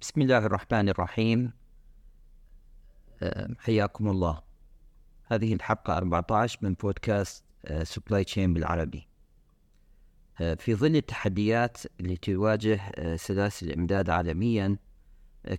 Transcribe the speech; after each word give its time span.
بسم 0.00 0.22
الله 0.22 0.38
الرحمن 0.38 0.88
الرحيم. 0.88 1.52
أه، 3.22 3.48
حياكم 3.58 4.08
الله. 4.08 4.42
هذه 5.26 5.54
الحلقة 5.54 5.96
14 5.96 6.58
من 6.62 6.74
بودكاست 6.74 7.44
supply 7.82 8.24
chain 8.24 8.54
بالعربي. 8.54 9.08
أه، 10.40 10.54
في 10.54 10.74
ظل 10.74 10.96
التحديات 10.96 11.78
اللي 12.00 12.16
تواجه 12.16 12.80
سلاسل 13.16 13.66
الإمداد 13.66 14.10
عالميا 14.10 14.76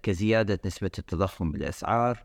كزيادة 0.04 0.60
نسبة 0.66 0.92
التضخم 1.00 1.52
بالأسعار 1.52 2.24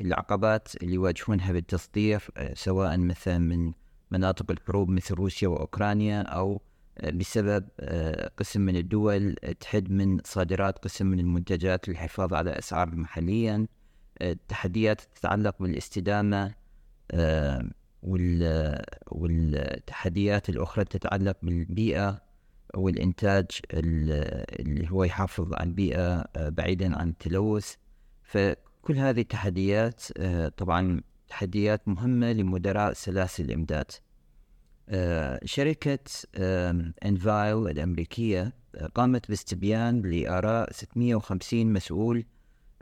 العقبات 0.00 0.82
اللي 0.82 0.94
يواجهونها 0.94 1.52
بالتصدير 1.52 2.30
سواء 2.54 2.98
مثلا 2.98 3.38
من 3.38 3.72
مناطق 4.10 4.50
الحروب 4.50 4.88
مثل 4.88 5.14
روسيا 5.14 5.48
وأوكرانيا 5.48 6.22
أو 6.22 6.60
بسبب 7.04 7.68
آه، 7.80 8.30
قسم 8.36 8.60
من 8.60 8.76
الدول 8.76 9.34
تحد 9.60 9.90
من 9.90 10.18
صادرات 10.24 10.78
قسم 10.78 11.06
من 11.06 11.20
المنتجات 11.20 11.88
للحفاظ 11.88 12.34
على 12.34 12.50
أسعار 12.50 12.96
محليا 12.96 13.66
التحديات 14.22 15.00
تتعلق 15.00 15.54
بالاستدامة 15.60 16.54
آه، 17.10 17.70
والتحديات 19.10 20.48
الأخرى 20.48 20.84
تتعلق 20.84 21.36
بالبيئة 21.42 22.22
والإنتاج 22.74 23.46
اللي 23.74 24.90
هو 24.90 25.04
يحافظ 25.04 25.54
على 25.54 25.68
البيئة 25.68 26.24
آه، 26.36 26.48
بعيدا 26.48 26.98
عن 26.98 27.08
التلوث. 27.08 27.74
فكل 28.22 28.96
هذه 28.96 29.20
التحديات 29.20 30.02
طبعا 30.56 31.00
تحديات 31.30 31.88
مهمة 31.88 32.32
لمدراء 32.32 32.92
سلاسل 32.92 33.44
الإمداد. 33.44 33.90
آه، 34.88 35.40
شركة 35.44 35.98
انفايل 37.04 37.68
الأمريكية 37.68 38.52
آه، 38.74 38.86
قامت 38.86 39.28
باستبيان 39.28 40.02
لآراء 40.02 40.72
650 40.72 41.72
مسؤول 41.72 42.24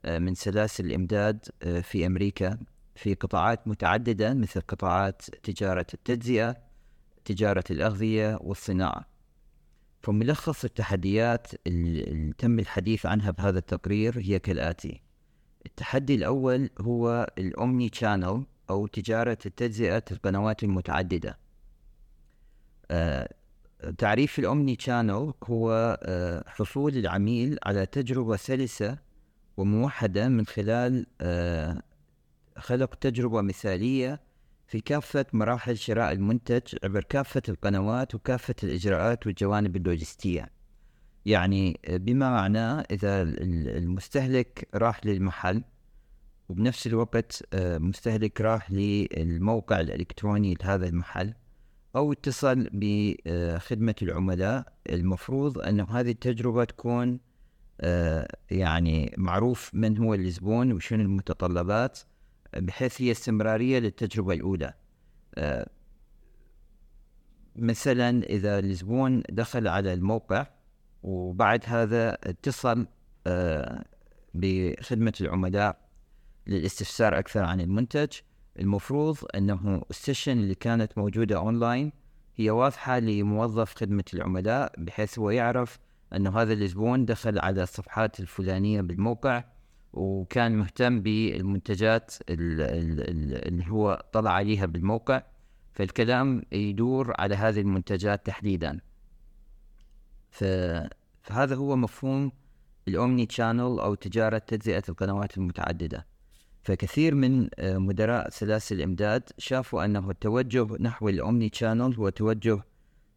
آه، 0.05 0.19
من 0.19 0.35
سلاسل 0.35 0.87
الإمداد 0.87 1.49
في 1.83 2.07
أمريكا 2.07 2.59
في 2.95 3.15
قطاعات 3.15 3.69
متعددة 3.69 4.35
مثل 4.35 4.61
قطاعات 4.61 5.23
تجارة 5.43 5.87
التجزئة 5.95 6.57
تجارة 7.25 7.65
الأغذية 7.71 8.39
والصناعة. 8.41 9.05
فملخص 10.03 10.65
التحديات 10.65 11.47
اللي 11.67 12.33
تم 12.39 12.59
الحديث 12.59 13.07
عنها 13.07 13.31
بهذا 13.31 13.59
التقرير 13.59 14.19
هي 14.19 14.39
كالآتي. 14.39 15.08
التحدي 15.67 16.15
الأول 16.15 16.71
هو 16.81 17.31
ال 17.39 17.91
omni-channel 17.95 18.45
أو 18.71 18.87
تجارة 18.87 19.39
التجزئة 19.47 20.05
القنوات 20.13 20.63
المتعددة. 20.65 21.39
آه، 22.91 23.29
تعريف 23.99 24.39
الأومني 24.39 24.77
شانل 24.81 25.33
هو 25.45 25.99
آه، 26.03 26.45
حصول 26.47 26.97
العميل 26.97 27.59
على 27.63 27.87
تجربة 27.87 28.37
سلسة 28.37 28.99
وموحدة 29.57 30.29
من 30.29 30.47
خلال 30.47 31.07
آه، 31.21 31.83
خلق 32.57 32.95
تجربة 32.95 33.41
مثالية 33.41 34.21
في 34.67 34.81
كافة 34.81 35.27
مراحل 35.33 35.79
شراء 35.79 36.13
المنتج 36.13 36.77
عبر 36.85 37.05
كافة 37.05 37.43
القنوات 37.49 38.15
وكافة 38.15 38.55
الإجراءات 38.63 39.27
والجوانب 39.27 39.77
اللوجستية. 39.77 40.58
يعني 41.27 41.81
بما 41.89 42.31
معناه 42.31 42.85
إذا 42.91 43.23
المستهلك 43.23 44.69
راح 44.75 45.07
للمحل 45.07 45.63
وبنفس 46.49 46.87
الوقت 46.87 47.43
مستهلك 47.55 48.41
راح 48.41 48.71
للموقع 48.71 49.81
الإلكتروني 49.81 50.55
لهذا 50.55 50.89
المحل 50.89 51.35
أو 51.97 52.13
اتصل 52.13 52.69
بخدمة 52.73 53.95
العملاء 54.03 54.73
المفروض 54.91 55.59
أن 55.59 55.81
هذه 55.81 56.11
التجربة 56.11 56.65
تكون 56.65 57.21
آه، 57.81 58.29
يعني 58.51 59.15
معروف 59.19 59.71
من 59.75 59.99
هو 59.99 60.15
الزبون 60.15 60.73
وشنو 60.73 61.03
المتطلبات 61.03 61.99
بحيث 62.57 63.03
هي 63.03 63.11
استمرارية 63.11 63.79
للتجربة 63.79 64.35
الأولى. 64.35 64.75
آه، 65.35 65.69
مثلا 67.57 68.23
إذا 68.23 68.59
الزبون 68.59 69.23
دخل 69.31 69.69
على 69.69 69.93
الموقع 69.93 70.47
وبعد 71.03 71.65
هذا 71.67 72.13
اتصل 72.13 72.87
آه، 73.27 73.85
بخدمة 74.35 75.13
العملاء 75.21 75.79
للاستفسار 76.47 77.19
أكثر 77.19 77.43
عن 77.45 77.61
المنتج. 77.61 78.13
المفروض 78.59 79.19
أنه 79.35 79.83
ال 79.91 79.96
session 79.96 80.33
اللي 80.33 80.55
كانت 80.55 80.99
موجودة 80.99 81.37
أونلاين 81.37 81.93
هي 82.37 82.51
واضحة 82.51 82.99
لموظف 82.99 83.75
خدمة 83.75 84.05
العملاء 84.15 84.73
بحيث 84.79 85.19
هو 85.19 85.31
يعرف 85.31 85.79
أنه 86.13 86.39
هذا 86.39 86.53
الزبون 86.53 87.05
دخل 87.05 87.39
على 87.39 87.63
الصفحات 87.63 88.21
الفلانية 88.21 88.81
بالموقع 88.81 89.45
وكان 89.93 90.57
مهتم 90.57 91.01
بالمنتجات 91.01 92.15
اللي 92.31 93.65
هو 93.69 94.05
طلع 94.13 94.31
عليها 94.31 94.67
بالموقع. 94.67 95.23
فالكلام 95.73 96.43
يدور 96.53 97.15
على 97.19 97.35
هذه 97.35 97.61
المنتجات 97.61 98.27
تحديدا. 98.27 98.81
فهذا 100.39 101.55
هو 101.55 101.77
مفهوم 101.77 102.33
ال 102.89 103.27
omni-channel 103.27 103.61
أو 103.61 103.95
تجارة 103.95 104.39
تجزئة 104.39 104.83
القنوات 104.89 105.39
المتعددة. 105.39 106.07
فكثير 106.63 107.15
من 107.15 107.49
آه، 107.59 107.79
مدراء 107.79 108.31
سلاسل 108.31 108.77
الإمداد 108.77 109.23
شافوا 109.39 109.85
أنه 109.85 110.11
التوجه 110.11 110.67
نحو 110.81 111.09
ال 111.09 111.51
omni-channel 111.55 111.95
هو 111.95 112.09
توجه 112.09 112.63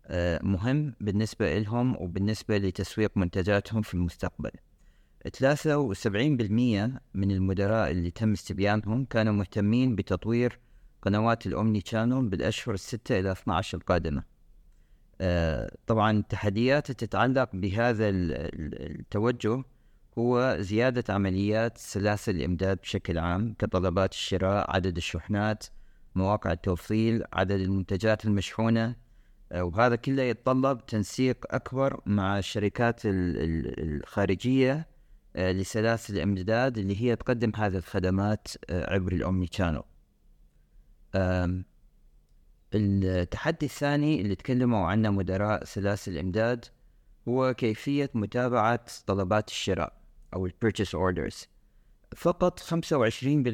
آه، 0.08 0.40
مهم 0.44 0.94
بالنسبة 1.02 1.58
لهم 1.60 1.96
وبالنسبة 2.00 2.58
لتسويق 2.58 3.12
منتجاتهم 3.18 3.82
في 3.82 3.94
المستقبل. 3.94 4.52
73% 5.38 7.02
من 7.14 7.32
المدراء 7.32 7.92
اللي 7.92 8.12
تم 8.12 8.32
استبيانهم 8.32 9.06
كانوا 9.06 9.34
مهتمين 9.34 9.96
بتطوير 9.96 10.60
قنوات 11.02 11.48
ال 11.48 11.84
omni-channel 11.86 12.30
بالأشهر 12.30 12.74
الستة 12.76 13.20
إلى 13.20 13.32
12 13.32 13.78
القادمة. 13.78 14.31
طبعا 15.88 16.12
التحديات 16.12 16.92
تتعلق 16.92 17.50
بهذا 17.54 18.10
التوجه 18.10 19.64
هو 20.18 20.58
زيادة 20.60 21.14
عمليات 21.14 21.78
سلاسل 21.78 22.36
الإمداد 22.36 22.78
بشكل 22.78 23.18
عام 23.18 23.56
كطلبات 23.60 24.12
الشراء 24.12 24.72
عدد 24.76 24.98
الشحنات 24.98 25.66
مواقع 26.16 26.52
التوصيل 26.52 27.24
عدد 27.34 27.60
المنتجات 27.60 28.26
المشحونة 28.26 28.96
آه، 29.52 29.64
وهذا 29.64 29.96
كله 29.96 30.24
يتطلب 30.24 30.86
تنسيق 30.86 31.46
أكبر 31.56 32.02
مع 32.06 32.38
الشركات 32.38 33.02
الخارجية 33.06 34.88
آه، 35.36 35.52
لسلاسل 35.52 36.14
الإمداد 36.16 36.78
اللي 36.78 37.02
هي 37.02 37.16
تقدم 37.16 37.52
هذه 37.56 37.78
الخدمات 37.78 38.48
آه، 38.70 38.94
عبر 38.94 39.12
الأومني 39.12 39.50
شانل 39.52 39.84
التحدي 42.74 43.66
الثاني 43.66 44.22
اللي 44.22 44.36
تكلموا 44.36 44.88
عنه 44.88 45.10
مدراء 45.10 45.64
سلاسل 45.64 46.12
الإمداد 46.12 46.66
هو 47.28 47.54
كيفية 47.54 48.10
متابعة 48.14 48.86
طلبات 49.08 49.50
الشراء 49.50 49.94
أو 50.34 50.46
ال 50.46 50.51
purchase 50.51 50.96
orders 50.96 51.48
فقط 52.16 52.60
25% 52.60 52.74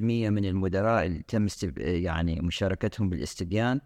من 0.02 0.46
المدراء 0.46 1.06
اللي 1.06 1.24
تم 1.28 1.48
يعني 1.78 2.42
مشاركتهم 2.42 3.10
بالاستبيان 3.10 3.82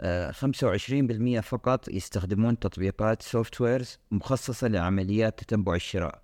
آه، 0.00 1.40
فقط 1.40 1.88
يستخدمون 1.88 2.58
تطبيقات 2.58 3.22
softwares 3.22 3.98
مخصصة 4.10 4.68
لعمليات 4.68 5.38
تتبع 5.38 5.74
الشراء. 5.74 6.22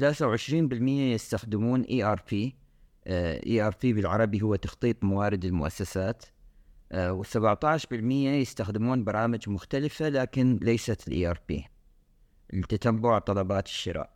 23% 0.00 1.12
يستخدمون 1.12 1.82
ER 1.82 2.22
P 3.82 3.92
بالعربي 3.92 4.42
هو 4.42 4.56
تخطيط 4.56 5.04
موارد 5.04 5.44
المؤسسات. 5.44 6.24
آه، 6.24 6.33
و17% 6.92 7.94
يستخدمون 8.12 9.04
برامج 9.04 9.48
مختلفة 9.48 10.08
لكن 10.08 10.58
ليست 10.62 11.08
ال 11.08 11.26
ERP 11.26 11.64
لتتبع 12.52 13.18
طلبات 13.18 13.66
الشراء. 13.66 14.14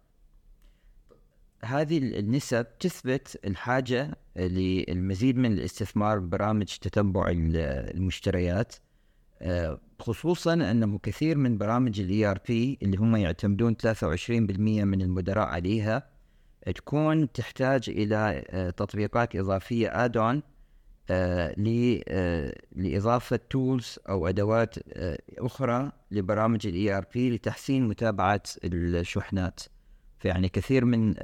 هذه 1.65 1.99
النسب 1.99 2.67
تثبت 2.81 3.41
الحاجة 3.45 4.17
للمزيد 4.37 5.37
من 5.37 5.53
الاستثمار 5.53 6.19
ببرامج 6.19 6.65
تتبع 6.67 7.27
المشتريات 7.31 8.75
آه، 9.43 9.81
خصوصا 10.01 10.55
أنه 10.55 10.99
كثير 10.99 11.39
من 11.39 11.59
برامج 11.59 12.01
ال 12.01 12.25
ERP 12.25 12.79
اللي 12.83 12.97
هم 12.97 13.17
يعتمدون 13.17 13.75
23% 13.75 14.31
من 14.85 15.03
المدراء 15.03 15.49
عليها 15.49 16.11
تكون 16.75 17.33
تحتاج 17.33 17.91
إلى 17.91 18.45
آه، 18.51 18.71
تطبيقات 18.71 19.37
إضافية 19.37 20.05
add-on 20.05 20.43
آه، 21.11 22.55
لإضافة 22.73 23.41
tools 23.51 23.99
أو 24.09 24.29
أدوات 24.29 24.75
أخرى 25.39 25.93
لبرامج 26.11 26.67
ال 26.67 26.97
ERP 26.97 27.31
لتحسين 27.31 27.89
متابعة 27.89 28.43
الشحنات. 28.65 29.61
فيعني 30.19 30.49
كثير 30.49 30.85
من 30.85 31.15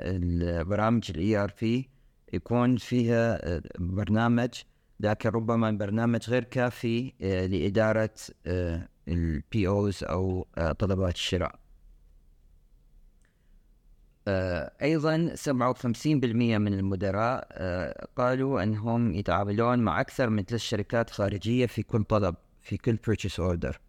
ال 1.11 1.37
ERP 1.37 1.91
يكون 2.33 2.77
فيها 2.77 3.55
آه، 3.57 3.63
برنامج 3.79 4.51
لكن 5.01 5.29
ربما 5.29 5.69
البرنامج 5.69 6.31
غير 6.31 6.45
كافي 6.45 7.13
آه، 7.23 7.47
لإدارة 7.47 8.15
آه، 8.47 8.89
البي 9.09 9.69
أو 10.03 10.47
آه، 10.59 10.73
طلبات 10.73 11.15
الشراء. 11.15 11.64
آه، 14.29 14.73
أيضا 14.83 15.35
57% 15.35 16.59
من 16.59 16.75
المدراء 16.75 17.49
آه، 17.53 18.07
قالوا 18.17 18.63
أنهم 18.63 19.15
يتعاملون 19.15 19.79
مع 19.79 20.01
أكثر 20.01 20.31
من 20.31 20.43
ثلاث 20.43 20.61
شركات 20.61 21.11
خارجية 21.11 21.67
في 21.67 21.83
كل 21.83 22.05
طلب 22.05 22.35
في 22.63 22.77
كل 22.77 22.99
purchase 23.09 23.41
اوردر 23.41 23.81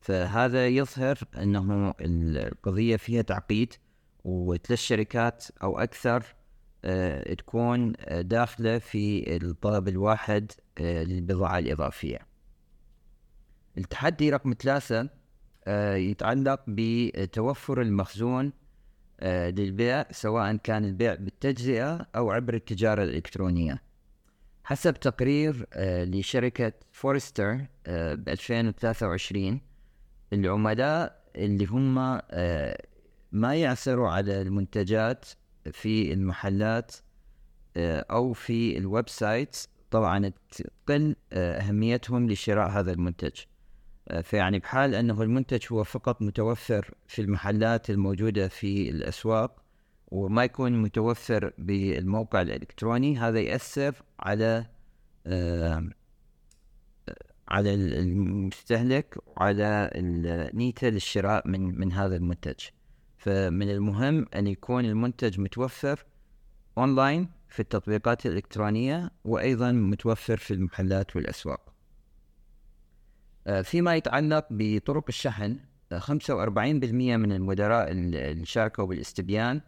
فهذا 0.00 0.68
يظهر 0.68 1.18
أنه 1.36 1.94
القضية 2.00 2.96
فيها 2.96 3.22
تعقيد 3.22 3.74
وثلاث 4.24 4.78
شركات 4.78 5.44
أو 5.62 5.78
أكثر 5.78 6.22
آه، 6.84 7.34
تكون 7.34 7.92
داخلة 8.10 8.78
في 8.78 9.36
الطلب 9.36 9.88
الواحد 9.88 10.52
للبضاعة 10.80 11.58
الإضافية. 11.58 12.18
التحدي 13.78 14.30
رقم 14.30 14.54
ثلاثة 14.58 15.08
يتعلق 15.96 16.60
بتوفر 16.68 17.82
المخزون 17.82 18.52
للبيع 19.22 20.04
سواء 20.10 20.56
كان 20.56 20.84
البيع 20.84 21.14
بالتجزئة 21.14 22.06
أو 22.16 22.30
عبر 22.30 22.54
التجارة 22.54 23.02
الإلكترونية. 23.02 23.82
حسب 24.68 24.94
تقرير 24.94 25.66
آه، 25.72 26.04
لشركة 26.04 26.72
فورستر 26.92 27.54
ب 27.86 28.28
2023 28.28 29.60
العملاء 30.32 31.22
اللي 31.36 31.66
هم 31.66 31.94
ما 33.32 33.54
يعثروا 33.54 34.08
على 34.08 34.42
المنتجات 34.42 35.26
في 35.72 36.12
المحلات 36.12 36.92
آه، 37.76 38.06
أو 38.10 38.32
في 38.32 38.78
ال 38.78 39.08
website 39.08 39.56
طبعا 39.90 40.32
تقل 40.50 41.16
أهميتهم 41.32 42.30
لشراء 42.30 42.68
هذا 42.68 42.92
المنتج. 42.92 43.40
فيعني 44.22 44.58
بحال 44.58 44.94
أنه 44.94 45.22
المنتج 45.22 45.66
هو 45.72 45.84
فقط 45.84 46.22
متوفر 46.22 46.94
في 47.06 47.22
المحلات 47.22 47.90
الموجودة 47.90 48.48
في 48.48 48.90
الأسواق 48.90 49.62
وما 50.08 50.44
يكون 50.44 50.82
متوفر 50.82 51.52
بالموقع 51.58 52.42
الإلكتروني. 52.42 53.18
هذا 53.18 53.40
يأثر 53.40 54.02
على 54.20 54.66
على 57.48 57.74
المستهلك 57.74 59.18
وعلى 59.26 59.90
نيته 60.54 60.88
للشراء 60.88 61.48
من 61.48 61.80
من 61.80 61.92
هذا 61.92 62.16
المنتج. 62.16 62.60
فمن 63.18 63.70
المهم 63.70 64.26
أن 64.34 64.46
يكون 64.46 64.84
المنتج 64.84 65.40
متوفر 65.40 66.04
أونلاين 66.78 67.28
في 67.48 67.60
التطبيقات 67.60 68.26
الإلكترونية 68.26 69.10
وأيضا 69.24 69.72
متوفر 69.72 70.36
في 70.36 70.54
المحلات 70.54 71.16
والأسواق. 71.16 71.60
آه، 71.60 71.67
فيما 73.62 73.96
يتعلق 73.96 74.46
بطرق 74.50 75.04
الشحن 75.08 75.56
45% 75.94 75.94
آه، 75.94 77.16
من 77.16 77.32
المدراء 77.32 77.90
اللي 77.90 78.46
شاركوا 78.46 78.84
بالاستبيان 78.84 79.60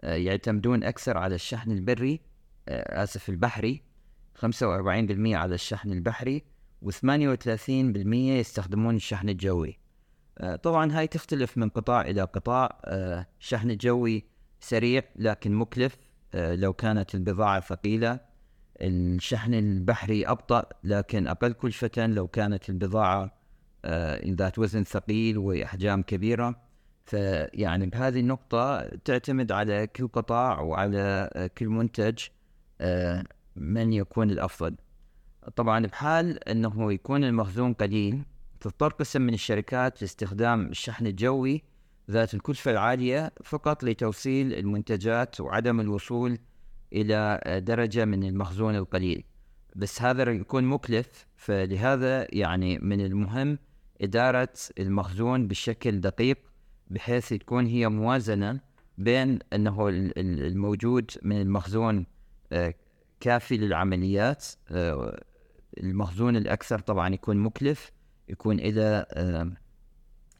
آه، 0.00 0.14
يعتمدون 0.14 0.84
أكثر 0.84 1.18
على 1.18 1.34
الشحن 1.34 1.70
البري 1.70 2.20
آسف 2.68 3.28
البحري 3.28 3.82
45% 4.34 5.36
على 5.36 5.54
الشحن 5.54 5.92
البحري 5.92 6.42
و38% 6.84 8.14
يستخدمون 8.14 8.96
الشحن 8.96 9.28
الجوي. 9.28 9.78
طبعا 10.62 10.92
هاي 10.92 11.06
تختلف 11.06 11.58
من 11.58 11.68
قطاع 11.68 12.00
إلى 12.00 12.22
قطاع 12.22 12.80
الشحن 13.40 13.70
الجوي 13.70 14.24
سريع 14.60 15.02
لكن 15.16 15.54
مكلف 15.54 15.96
لو 16.34 16.72
كانت 16.72 17.14
البضاعة 17.14 17.60
ثقيلة. 17.60 18.20
الشحن 18.80 19.54
البحري 19.54 20.26
أبطأ 20.26 20.64
لكن 20.84 21.26
أقل 21.26 21.52
كلفة 21.52 22.06
لو 22.06 22.28
كانت 22.28 22.68
البضاعة 22.68 23.36
آه، 23.84 24.20
ذات 24.24 24.58
وزن 24.58 24.84
ثقيل 24.84 25.38
وأحجام 25.38 26.02
كبيرة. 26.02 26.66
فيعني 27.06 27.86
بهذه 27.86 28.20
النقطة 28.20 28.88
تعتمد 29.04 29.52
على 29.52 29.86
كل 29.86 30.08
قطاع 30.08 30.60
وعلى 30.60 31.30
آه، 31.32 31.46
كل 31.46 31.68
منتج 31.68 32.18
آه، 32.80 33.24
من 33.56 33.92
يكون 33.92 34.30
الأفضل. 34.30 34.76
طبعا 35.56 35.86
بحال 35.86 36.48
أنه 36.48 36.92
يكون 36.92 37.24
المخزون 37.24 37.72
قليل 37.72 38.22
تضطر 38.60 38.88
قسم 38.88 39.22
من 39.22 39.34
الشركات 39.34 40.02
لاستخدام 40.02 40.66
الشحن 40.66 41.06
الجوي 41.06 41.62
ذات 42.10 42.34
الكلفة 42.34 42.70
العالية 42.70 43.32
فقط 43.44 43.84
لتوصيل 43.84 44.54
المنتجات 44.54 45.40
وعدم 45.40 45.80
الوصول 45.80 46.38
إلى 46.96 47.40
درجة 47.66 48.04
من 48.04 48.24
المخزون 48.24 48.76
القليل. 48.76 49.24
بس 49.76 50.02
هذا 50.02 50.30
يكون 50.30 50.64
مكلف 50.64 51.26
فلهذا 51.36 52.26
يعني 52.34 52.78
من 52.78 53.00
المهم 53.00 53.58
إدارة 54.00 54.52
المخزون 54.78 55.48
بشكل 55.48 56.00
دقيق 56.00 56.38
بحيث 56.90 57.28
تكون 57.28 57.66
هي 57.66 57.88
موازنة 57.88 58.60
بين 58.98 59.38
أنه 59.52 59.88
الموجود 60.18 61.10
من 61.22 61.40
المخزون 61.40 62.06
آه، 62.52 62.74
كافي 63.20 63.56
للعمليات 63.56 64.46
آه، 64.70 65.22
المخزون 65.78 66.36
الأكثر 66.36 66.78
طبعا 66.78 67.14
يكون 67.14 67.36
مكلف 67.36 67.92
يكون 68.28 68.56
له 68.56 68.82
آه، 68.82 69.52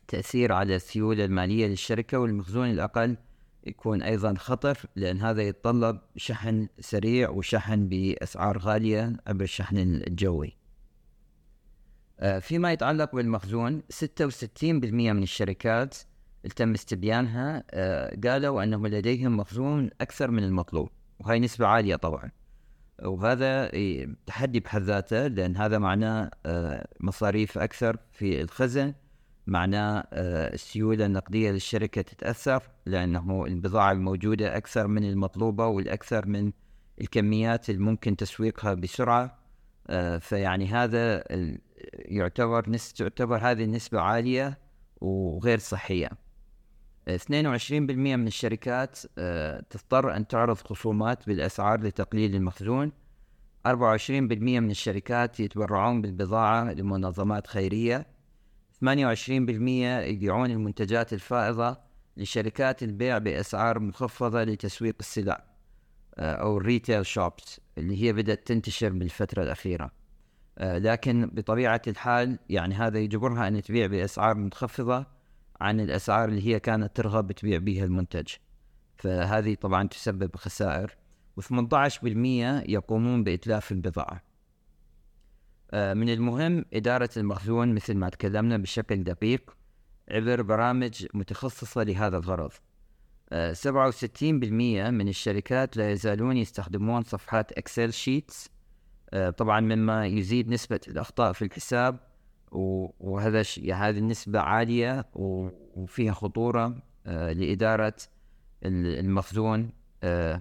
تأثير 0.08 0.52
على 0.52 0.76
السيولة 0.76 1.24
المالية 1.24 1.66
للشركة 1.66 2.18
والمخزون 2.18 2.70
الأقل 2.70 3.16
يكون 3.66 4.02
أيضا 4.02 4.34
خطر 4.34 4.78
لأن 4.96 5.20
هذا 5.20 5.42
يتطلب 5.42 6.00
شحن 6.16 6.68
سريع 6.80 7.30
وشحن 7.30 7.88
بأسعار 7.88 8.58
غالية 8.58 9.12
عبر 9.26 9.44
الشحن 9.44 9.78
الجوي. 9.78 10.56
آه، 12.20 12.38
فيما 12.38 12.72
يتعلق 12.72 13.14
بالمخزون 13.14 13.82
66% 13.90 15.12
من 15.12 15.22
الشركات 15.22 15.96
اللي 16.44 16.54
تم 16.54 16.72
استبيانها 16.72 17.64
آه، 17.70 18.18
قالوا 18.24 18.62
أنهم 18.62 18.86
لديهم 18.86 19.36
مخزون 19.36 19.90
أكثر 20.00 20.30
من 20.30 20.44
المطلوب 20.44 20.88
وهي 21.20 21.38
نسبة 21.38 21.66
عالية 21.66 21.96
طبعا. 21.96 22.30
وهذا 23.02 23.70
تحدي 24.26 24.60
بحد 24.60 24.82
ذاته 24.82 25.26
لأن 25.26 25.56
هذا 25.56 25.78
معناه 25.78 26.30
آه، 26.46 26.88
مصاريف 27.00 27.58
أكثر 27.58 27.96
في 28.12 28.40
الخزن 28.40 28.94
معناه 29.46 30.06
آه، 30.12 30.54
السيولة 30.54 31.06
النقدية 31.06 31.50
للشركة 31.50 32.02
تتأثر 32.02 32.62
لأنه 32.86 33.44
البضاعة 33.46 33.92
الموجودة 33.92 34.56
أكثر 34.56 34.86
من 34.86 35.04
المطلوبة 35.04 35.66
والأكثر 35.66 36.26
من 36.26 36.52
الكميات 37.00 37.70
اللي 37.70 37.80
ممكن 37.80 38.16
تسويقها 38.16 38.74
بسرعة. 38.74 39.38
آه، 39.88 40.18
فيعني 40.18 40.66
هذا 40.66 41.24
يعتبر 41.94 42.70
نس 42.70 42.92
تعتبر 42.92 43.36
هذه 43.36 43.64
النسبة 43.64 44.00
عالية 44.00 44.58
وغير 45.00 45.58
صحية. 45.58 46.10
22% 47.08 48.16
من 48.16 48.26
الشركات 48.26 48.98
آه، 49.18 49.64
تضطر 49.70 50.16
أن 50.16 50.26
تعرض 50.26 50.56
خصومات 50.56 51.26
بالأسعار 51.26 51.80
لتقليل 51.80 52.34
المخزون. 52.34 52.92
24% 53.66 54.60
من 54.60 54.70
الشركات 54.70 55.40
يتبرعون 55.40 56.02
بالبضاعة 56.02 56.72
لمنظمات 56.72 57.46
خيرية. 57.46 58.15
28% 58.84 58.86
يبيعون 60.08 60.50
المنتجات 60.50 61.12
الفائضة 61.12 61.76
لشركات 62.16 62.82
البيع 62.82 63.18
بأسعار 63.18 63.78
مخفضة 63.78 64.44
لتسويق 64.44 64.96
السلع 65.00 65.44
آه، 66.18 66.32
أو 66.34 66.58
الريتيل 66.58 67.06
شوبس 67.06 67.60
اللي 67.78 68.02
هي 68.02 68.12
بدأت 68.12 68.46
تنتشر 68.46 68.88
بالفترة 68.88 69.42
الأخيرة. 69.42 69.90
آه، 70.58 70.78
لكن 70.78 71.30
بطبيعة 71.32 71.82
الحال 71.86 72.38
يعني 72.48 72.74
هذا 72.74 72.98
يجبرها 72.98 73.48
أن 73.48 73.62
تبيع 73.62 73.86
بأسعار 73.86 74.34
منخفضة 74.34 75.06
عن 75.60 75.80
الأسعار 75.80 76.28
اللي 76.28 76.46
هي 76.46 76.60
كانت 76.60 76.96
ترغب 76.96 77.32
تبيع 77.32 77.58
بها 77.58 77.84
المنتج. 77.84 78.28
فهذه 78.96 79.54
طبعا 79.54 79.88
تسبب 79.88 80.36
خسائر 80.36 80.96
و18% 81.40 82.04
يقومون 82.68 83.24
بإتلاف 83.24 83.72
البضاعة. 83.72 84.25
من 85.74 86.08
المهم 86.08 86.64
إدارة 86.74 87.10
المخزون 87.16 87.74
مثل 87.74 87.94
ما 87.94 88.08
تكلمنا 88.08 88.56
بشكل 88.56 89.04
دقيق 89.04 89.56
عبر 90.10 90.42
برامج 90.42 91.06
متخصصة 91.14 91.82
لهذا 91.82 92.16
الغرض. 92.16 92.52
آه، 93.32 93.52
سبعة 93.52 93.88
وستين 93.88 94.40
بالمية 94.40 94.90
من 94.90 95.08
الشركات 95.08 95.76
لا 95.76 95.90
يزالون 95.90 96.36
يستخدمون 96.36 97.02
صفحات 97.02 97.52
شيتس 97.90 98.50
آه، 99.10 99.30
طبعا 99.30 99.60
مما 99.60 100.06
يزيد 100.06 100.48
نسبة 100.48 100.80
الأخطاء 100.88 101.32
في 101.32 101.44
الحساب 101.44 101.98
وهذا 103.00 103.42
هذه 103.72 103.98
النسبة 103.98 104.40
عالية 104.40 105.06
وفيها 105.14 106.12
خطورة 106.12 106.82
لإدارة 107.06 107.96
المخزون 108.64 109.70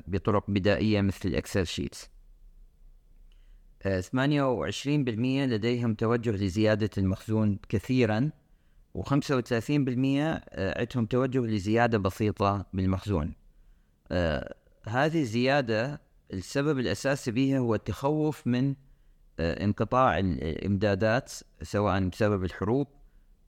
بطرق 0.08 0.52
بدائية 0.52 1.02
مثل 1.02 1.30
الأكسل 1.30 1.68
شيتس 1.68 2.10
28% 3.86 3.88
لديهم 5.18 5.94
توجه 5.94 6.32
لزيادة 6.32 6.90
المخزون 6.98 7.60
كثيرا 7.70 8.32
و35% 8.98 9.00
آه، 9.00 10.80
عندهم 10.80 11.06
توجه 11.06 11.40
لزيادة 11.40 11.98
بسيطة 11.98 12.66
بالمخزون. 12.74 13.36
آه 14.12 14.56
هذه 14.88 15.22
الزيادة 15.22 16.02
السبب 16.34 16.80
الأساسي 16.80 17.32
بها 17.32 17.60
هو 17.60 17.76
التخوف 17.76 18.48
من 18.48 18.76
آه 19.40 19.64
انقطاع 19.64 20.20
الإمدادات 20.20 21.32
سواء 21.62 22.08
بسبب 22.08 22.44
الحروب 22.44 22.88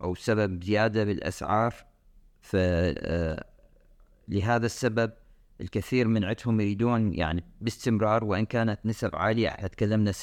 أو 0.01 0.15
سبب 0.15 0.63
زيادة 0.63 1.03
بالأسعار. 1.03 1.73
ف 2.41 2.55
لهذا 4.27 4.65
السبب 4.65 5.11
الكثير 5.61 6.07
من 6.07 6.23
عندهم 6.23 6.61
يريدون 6.61 7.13
يعني 7.13 7.43
باستمرار 7.61 8.23
وإن 8.23 8.45
كانت 8.45 8.79
نسب 8.85 9.15
عالية 9.15 9.47
إحنا 9.47 9.67
تكلمنا 9.67 10.11
66% 10.11 10.15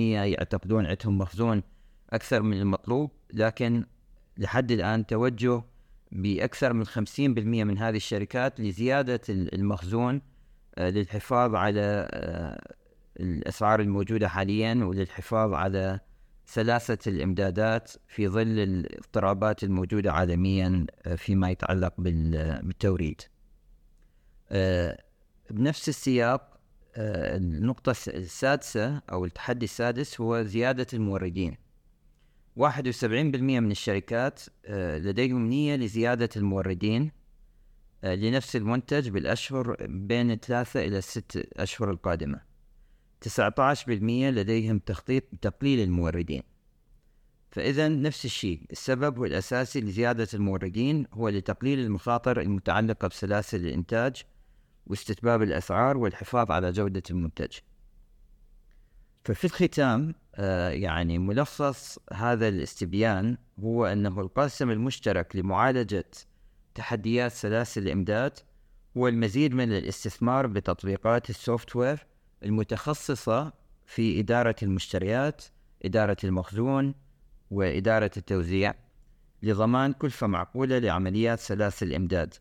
يعتقدون 0.00 0.86
عندهم 0.86 1.18
مخزون 1.18 1.62
أكثر 2.10 2.42
من 2.42 2.60
المطلوب. 2.60 3.10
لكن 3.32 3.84
لحد 4.38 4.70
الآن 4.70 5.06
توجه 5.06 5.62
بأكثر 6.12 6.72
من 6.72 6.86
50% 6.86 6.98
من 7.18 7.78
هذه 7.78 7.96
الشركات 7.96 8.60
لزيادة 8.60 9.20
المخزون 9.28 10.22
للحفاظ 10.78 11.54
على 11.54 12.08
الأسعار 13.20 13.80
الموجودة 13.80 14.28
حاليا 14.28 14.74
وللحفاظ 14.84 15.54
على 15.54 16.00
سلاسة 16.44 16.98
الإمدادات 17.06 17.92
في 18.08 18.28
ظل 18.28 18.58
الاضطرابات 18.58 19.64
الموجودة 19.64 20.12
عالميا 20.12 20.86
فيما 21.16 21.50
يتعلق 21.50 21.94
بالتوريد. 21.98 23.20
بنفس 25.50 25.88
السياق 25.88 26.56
النقطة 26.96 27.90
السادسة 28.08 29.02
أو 29.12 29.24
التحدي 29.24 29.64
السادس 29.64 30.20
هو 30.20 30.42
زيادة 30.42 30.86
الموردين. 30.94 31.56
71% 32.56 33.04
من 33.04 33.70
الشركات 33.70 34.42
لديهم 34.68 35.48
نية 35.48 35.76
لزيادة 35.76 36.28
الموردين 36.36 37.12
لنفس 38.02 38.56
المنتج 38.56 39.08
بالأشهر 39.08 39.76
بين 39.88 40.36
ثلاثة 40.36 40.84
إلى 40.84 41.00
ست 41.00 41.48
أشهر 41.52 41.90
القادمة. 41.90 42.40
19% 43.20 43.88
لديهم 44.00 44.78
تخطيط 44.78 45.24
تقليل 45.42 45.80
الموردين. 45.80 46.42
فإذا 47.50 47.88
نفس 47.88 48.24
الشيء 48.24 48.62
السبب 48.70 49.24
الأساسي 49.24 49.80
لزيادة 49.80 50.28
الموردين 50.34 51.06
هو 51.12 51.28
لتقليل 51.28 51.78
المخاطر 51.78 52.40
المتعلقة 52.40 53.08
بسلاسل 53.08 53.66
الإنتاج 53.66 54.22
واستتباب 54.86 55.42
الأسعار 55.42 55.96
والحفاظ 55.96 56.50
على 56.50 56.72
جودة 56.72 57.02
المنتج. 57.10 57.58
ففي 59.24 59.44
الختام 59.44 60.14
آه 60.34 60.68
يعني 60.70 61.18
ملخص 61.18 61.98
هذا 62.12 62.48
الاستبيان 62.48 63.36
هو 63.60 63.86
أنه 63.86 64.20
القاسم 64.20 64.70
المشترك 64.70 65.36
لمعالجة 65.36 66.04
تحديات 66.74 67.32
سلاسل 67.32 67.82
الإمداد 67.82 68.38
هو 68.96 69.08
المزيد 69.08 69.54
من 69.54 69.72
الاستثمار 69.72 70.46
بتطبيقات 70.46 71.30
ال 71.30 71.76
software 71.76 72.06
المتخصصة 72.42 73.52
في 73.86 74.20
إدارة 74.20 74.56
المشتريات 74.62 75.44
إدارة 75.84 76.16
المخزون 76.24 76.94
وإدارة 77.50 78.10
التوزيع 78.16 78.74
لضمان 79.42 79.92
كلفة 79.92 80.26
معقولة 80.26 80.78
لعمليات 80.78 81.40
سلاسل 81.40 81.86
الإمداد. 81.86 82.34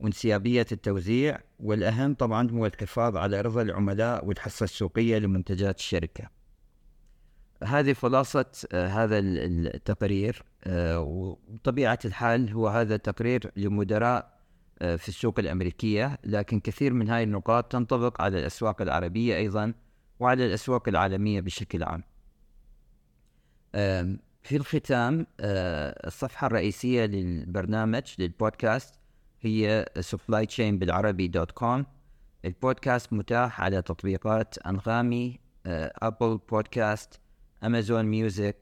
وانسيابية 0.00 0.66
التوزيع 0.72 1.38
والأهم 1.60 2.14
طبعا 2.14 2.50
هو 2.50 2.66
الحفاظ 2.66 3.16
على 3.16 3.40
رضا 3.40 3.62
العملاء 3.62 4.26
والحصة 4.26 4.64
السوقية 4.64 5.18
لمنتجات 5.18 5.78
الشركة. 5.78 6.36
هذه 7.64 7.92
خلاصة 7.92 8.46
آه، 8.72 8.86
هذا 8.86 9.18
التقرير 9.18 10.42
آه، 10.64 11.00
وطبيعة 11.00 11.98
الحال 12.04 12.50
هو 12.50 12.68
هذا 12.68 12.96
تقرير 12.96 13.52
لمدراء 13.56 14.36
آه، 14.82 14.96
في 14.96 15.08
السوق 15.08 15.38
الأمريكية 15.38 16.18
لكن 16.24 16.60
كثير 16.60 16.92
من 16.92 17.10
هذه 17.10 17.22
النقاط 17.22 17.72
تنطبق 17.72 18.22
على 18.22 18.38
الأسواق 18.38 18.82
العربية 18.82 19.36
أيضا 19.36 19.74
وعلى 20.20 20.46
الأسواق 20.46 20.88
العالمية 20.88 21.40
بشكل 21.40 21.82
عام. 21.82 22.02
في 24.42 24.56
الختام 24.56 25.26
الصفحة 25.40 26.46
الرئيسية 26.46 27.04
للبرنامج 27.04 28.14
للبودكاست 28.18 28.94
هي 29.46 29.86
supply 30.00 30.46
chain 30.56 30.60
بالعربي 30.60 31.28
dot 31.28 31.50
com 31.50 31.86
البودكاست 32.44 33.12
متاح 33.12 33.60
على 33.60 33.82
تطبيقات 33.82 34.58
أنغامي 34.58 35.40
أبل 35.66 36.38
بودكاست 36.50 37.20
أمازون 37.64 38.04
ميوزك 38.04 38.56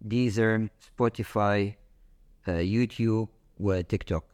ديزر 0.00 0.68
سبوتيفاي 0.80 1.78
يوتيوب 2.48 3.28
وتيك 3.60 4.02
توك 4.02 4.24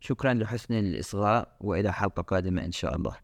شكرا 0.00 0.34
لحسن 0.34 0.74
الإصغاء 0.74 1.56
وإلى 1.60 1.92
حلقة 1.92 2.22
قادمة 2.22 2.64
إن 2.64 2.72
شاء 2.72 2.96
الله. 2.96 3.16